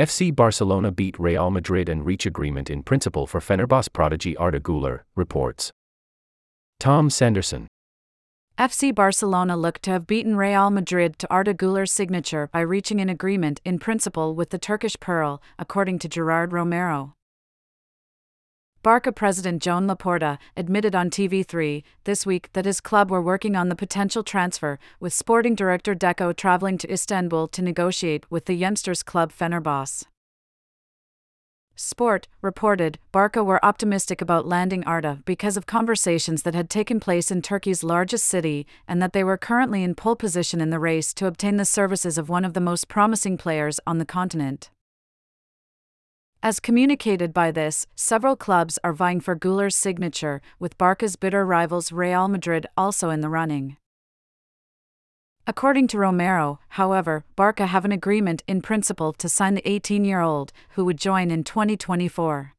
FC 0.00 0.34
Barcelona 0.34 0.90
beat 0.90 1.20
Real 1.20 1.50
Madrid 1.50 1.90
and 1.90 2.06
reach 2.06 2.24
agreement 2.24 2.70
in 2.70 2.82
principle 2.82 3.26
for 3.26 3.38
Fenerbahce 3.38 3.92
prodigy 3.92 4.34
Arda 4.34 4.58
Güler, 4.58 5.00
reports. 5.14 5.72
Tom 6.78 7.10
Sanderson. 7.10 7.66
FC 8.56 8.94
Barcelona 8.94 9.58
looked 9.58 9.82
to 9.82 9.90
have 9.90 10.06
beaten 10.06 10.36
Real 10.36 10.70
Madrid 10.70 11.18
to 11.18 11.30
Arda 11.30 11.52
Güler's 11.52 11.92
signature 11.92 12.48
by 12.50 12.60
reaching 12.60 12.98
an 12.98 13.10
agreement 13.10 13.60
in 13.62 13.78
principle 13.78 14.34
with 14.34 14.48
the 14.48 14.58
Turkish 14.58 14.98
Pearl, 15.00 15.42
according 15.58 15.98
to 15.98 16.08
Gerard 16.08 16.54
Romero. 16.54 17.12
Barca 18.82 19.12
president 19.12 19.62
Joan 19.62 19.86
Laporta 19.86 20.38
admitted 20.56 20.94
on 20.94 21.10
TV3 21.10 21.82
this 22.04 22.24
week 22.24 22.48
that 22.54 22.64
his 22.64 22.80
club 22.80 23.10
were 23.10 23.20
working 23.20 23.54
on 23.54 23.68
the 23.68 23.76
potential 23.76 24.22
transfer, 24.22 24.78
with 24.98 25.12
sporting 25.12 25.54
director 25.54 25.94
Deco 25.94 26.34
traveling 26.34 26.78
to 26.78 26.90
Istanbul 26.90 27.46
to 27.48 27.60
negotiate 27.60 28.24
with 28.30 28.46
the 28.46 28.54
youngsters 28.54 29.02
club 29.02 29.32
Fenerbahce. 29.38 30.04
Sport 31.76 32.26
reported 32.40 32.98
Barca 33.12 33.44
were 33.44 33.62
optimistic 33.62 34.22
about 34.22 34.48
landing 34.48 34.82
Arda 34.84 35.20
because 35.26 35.58
of 35.58 35.66
conversations 35.66 36.42
that 36.44 36.54
had 36.54 36.70
taken 36.70 37.00
place 37.00 37.30
in 37.30 37.42
Turkey's 37.42 37.84
largest 37.84 38.24
city 38.24 38.66
and 38.88 39.02
that 39.02 39.12
they 39.12 39.24
were 39.24 39.36
currently 39.36 39.82
in 39.82 39.94
pole 39.94 40.16
position 40.16 40.58
in 40.58 40.70
the 40.70 40.78
race 40.78 41.12
to 41.14 41.26
obtain 41.26 41.58
the 41.58 41.66
services 41.66 42.16
of 42.16 42.30
one 42.30 42.46
of 42.46 42.54
the 42.54 42.60
most 42.60 42.88
promising 42.88 43.36
players 43.36 43.78
on 43.86 43.98
the 43.98 44.06
continent. 44.06 44.70
As 46.42 46.58
communicated 46.58 47.34
by 47.34 47.50
this, 47.50 47.86
several 47.94 48.34
clubs 48.34 48.78
are 48.82 48.94
vying 48.94 49.20
for 49.20 49.36
Güler's 49.36 49.76
signature, 49.76 50.40
with 50.58 50.78
Barca's 50.78 51.14
bitter 51.14 51.44
rivals 51.44 51.92
Real 51.92 52.28
Madrid 52.28 52.66
also 52.78 53.10
in 53.10 53.20
the 53.20 53.28
running. 53.28 53.76
According 55.46 55.88
to 55.88 55.98
Romero, 55.98 56.58
however, 56.70 57.24
Barca 57.36 57.66
have 57.66 57.84
an 57.84 57.92
agreement 57.92 58.42
in 58.46 58.62
principle 58.62 59.12
to 59.14 59.28
sign 59.28 59.54
the 59.54 59.68
18 59.68 60.02
year 60.06 60.20
old, 60.22 60.50
who 60.70 60.86
would 60.86 60.96
join 60.96 61.30
in 61.30 61.44
2024. 61.44 62.54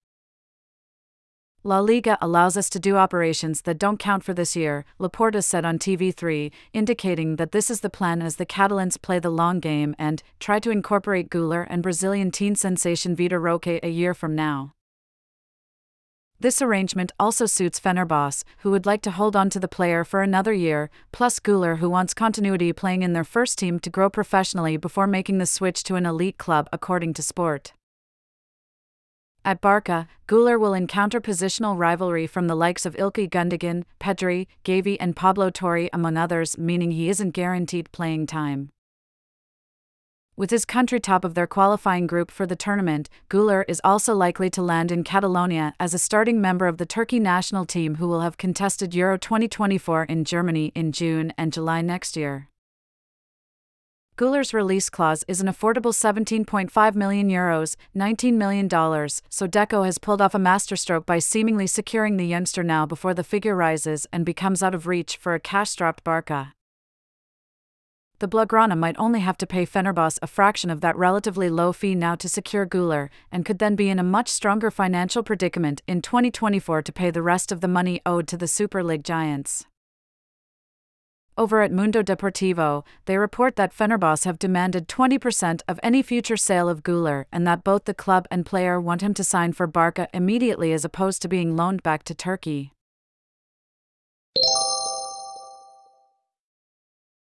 La 1.63 1.77
Liga 1.79 2.17
allows 2.19 2.57
us 2.57 2.71
to 2.71 2.79
do 2.79 2.95
operations 2.95 3.61
that 3.61 3.77
don't 3.77 3.99
count 3.99 4.23
for 4.23 4.33
this 4.33 4.55
year, 4.55 4.83
Laporta 4.99 5.43
said 5.43 5.63
on 5.63 5.77
TV3, 5.77 6.51
indicating 6.73 7.35
that 7.35 7.51
this 7.51 7.69
is 7.69 7.81
the 7.81 7.89
plan 7.89 8.19
as 8.19 8.37
the 8.37 8.47
Catalans 8.47 8.97
play 8.97 9.19
the 9.19 9.29
long 9.29 9.59
game 9.59 9.93
and 9.99 10.23
try 10.39 10.57
to 10.57 10.71
incorporate 10.71 11.29
Güler 11.29 11.67
and 11.69 11.83
Brazilian 11.83 12.31
teen 12.31 12.55
sensation 12.55 13.15
Vitor 13.15 13.39
Roque 13.39 13.67
a 13.67 13.89
year 13.89 14.15
from 14.15 14.33
now. 14.33 14.73
This 16.39 16.63
arrangement 16.63 17.11
also 17.19 17.45
suits 17.45 17.79
Fenerbahce, 17.79 18.43
who 18.61 18.71
would 18.71 18.87
like 18.87 19.03
to 19.03 19.11
hold 19.11 19.35
on 19.35 19.51
to 19.51 19.59
the 19.59 19.67
player 19.67 20.03
for 20.03 20.23
another 20.23 20.53
year, 20.53 20.89
plus 21.11 21.39
Güler, 21.39 21.77
who 21.77 21.91
wants 21.91 22.15
continuity 22.15 22.73
playing 22.73 23.03
in 23.03 23.13
their 23.13 23.23
first 23.23 23.59
team 23.59 23.79
to 23.81 23.91
grow 23.91 24.09
professionally 24.09 24.77
before 24.77 25.05
making 25.05 25.37
the 25.37 25.45
switch 25.45 25.83
to 25.83 25.93
an 25.93 26.07
elite 26.07 26.39
club, 26.39 26.67
according 26.73 27.13
to 27.13 27.21
Sport. 27.21 27.73
At 29.43 29.59
Barca, 29.59 30.07
Güler 30.27 30.59
will 30.59 30.75
encounter 30.75 31.19
positional 31.19 31.75
rivalry 31.75 32.27
from 32.27 32.47
the 32.47 32.55
likes 32.55 32.85
of 32.85 32.95
Ilkay 32.95 33.27
Gundogan, 33.27 33.85
Pedri, 33.99 34.45
Gavi, 34.63 34.97
and 34.99 35.15
Pablo 35.15 35.49
Torre, 35.49 35.89
among 35.91 36.15
others, 36.15 36.59
meaning 36.59 36.91
he 36.91 37.09
isn't 37.09 37.31
guaranteed 37.31 37.91
playing 37.91 38.27
time. 38.27 38.69
With 40.37 40.51
his 40.51 40.63
country 40.63 40.99
top 40.99 41.25
of 41.25 41.33
their 41.33 41.47
qualifying 41.47 42.05
group 42.05 42.29
for 42.29 42.45
the 42.45 42.55
tournament, 42.55 43.09
Güler 43.29 43.65
is 43.67 43.81
also 43.83 44.13
likely 44.13 44.49
to 44.51 44.61
land 44.61 44.91
in 44.91 45.03
Catalonia 45.03 45.73
as 45.79 45.95
a 45.95 45.99
starting 45.99 46.39
member 46.39 46.67
of 46.67 46.77
the 46.77 46.85
Turkey 46.85 47.19
national 47.19 47.65
team 47.65 47.95
who 47.95 48.07
will 48.07 48.21
have 48.21 48.37
contested 48.37 48.93
Euro 48.93 49.17
2024 49.17 50.03
in 50.03 50.23
Germany 50.23 50.71
in 50.75 50.91
June 50.91 51.33
and 51.35 51.51
July 51.51 51.81
next 51.81 52.15
year. 52.15 52.50
Güler's 54.21 54.53
release 54.53 54.87
clause 54.87 55.25
is 55.27 55.41
an 55.41 55.47
affordable 55.47 55.91
17.5 55.91 56.93
million 56.93 57.27
euros, 57.27 57.75
$19 57.97 58.33
million, 58.33 58.69
so 58.69 59.47
Deco 59.47 59.83
has 59.83 59.97
pulled 59.97 60.21
off 60.21 60.35
a 60.35 60.37
masterstroke 60.37 61.07
by 61.07 61.17
seemingly 61.17 61.65
securing 61.65 62.17
the 62.17 62.27
youngster 62.27 62.61
now 62.61 62.85
before 62.85 63.15
the 63.15 63.23
figure 63.23 63.55
rises 63.55 64.05
and 64.13 64.23
becomes 64.23 64.61
out 64.61 64.75
of 64.75 64.85
reach 64.85 65.17
for 65.17 65.33
a 65.33 65.39
cash-strapped 65.39 66.03
Barca. 66.03 66.53
The 68.19 68.27
Blaugrana 68.27 68.77
might 68.77 68.99
only 68.99 69.21
have 69.21 69.39
to 69.39 69.47
pay 69.47 69.65
Fenerbahce 69.65 70.19
a 70.21 70.27
fraction 70.27 70.69
of 70.69 70.81
that 70.81 70.95
relatively 70.95 71.49
low 71.49 71.73
fee 71.73 71.95
now 71.95 72.13
to 72.13 72.29
secure 72.29 72.67
Güler, 72.67 73.09
and 73.31 73.43
could 73.43 73.57
then 73.57 73.75
be 73.75 73.89
in 73.89 73.97
a 73.97 74.03
much 74.03 74.29
stronger 74.29 74.69
financial 74.69 75.23
predicament 75.23 75.81
in 75.87 75.99
2024 75.99 76.83
to 76.83 76.91
pay 76.91 77.09
the 77.09 77.23
rest 77.23 77.51
of 77.51 77.61
the 77.61 77.67
money 77.67 77.99
owed 78.05 78.27
to 78.27 78.37
the 78.37 78.47
Super 78.47 78.83
League 78.83 79.03
giants. 79.03 79.65
Over 81.37 81.61
at 81.61 81.71
Mundo 81.71 82.03
Deportivo, 82.03 82.83
they 83.05 83.17
report 83.17 83.55
that 83.55 83.73
Fenerbahce 83.73 84.25
have 84.25 84.37
demanded 84.37 84.87
20% 84.87 85.61
of 85.67 85.79
any 85.81 86.01
future 86.01 86.35
sale 86.35 86.67
of 86.67 86.83
Güler 86.83 87.25
and 87.31 87.47
that 87.47 87.63
both 87.63 87.85
the 87.85 87.93
club 87.93 88.27
and 88.29 88.45
player 88.45 88.81
want 88.81 89.01
him 89.01 89.13
to 89.13 89.23
sign 89.23 89.53
for 89.53 89.65
Barca 89.65 90.07
immediately 90.13 90.73
as 90.73 90.83
opposed 90.83 91.21
to 91.21 91.29
being 91.29 91.55
loaned 91.55 91.83
back 91.83 92.03
to 92.03 92.13
Turkey. 92.13 92.73